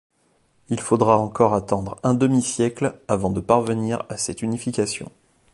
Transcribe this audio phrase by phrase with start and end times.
[0.69, 5.11] Il faudra encore attendre un demi-siècle avant de parvenir à cette unification.